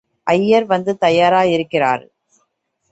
ஐயர் 0.27 0.65
வந்து 0.65 0.97
தயாரா 0.97 1.41
இருக்கிறாரு. 1.51 2.05